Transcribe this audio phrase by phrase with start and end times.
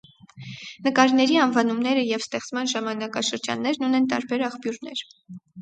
[0.87, 5.07] Նկարների անվանումները և ստեղծման ժամանակաշրջաններն ունեն տարբեր աղբյուրներ։